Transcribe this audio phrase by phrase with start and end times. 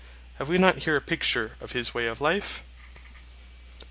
[0.39, 2.63] Have we not here a picture of his way of life?